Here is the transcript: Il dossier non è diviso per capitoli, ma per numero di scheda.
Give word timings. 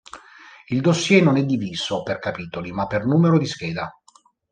Il 0.69 0.81
dossier 0.81 1.21
non 1.21 1.37
è 1.37 1.43
diviso 1.43 2.01
per 2.01 2.17
capitoli, 2.17 2.71
ma 2.71 2.87
per 2.87 3.05
numero 3.05 3.37
di 3.37 3.45
scheda. 3.45 3.95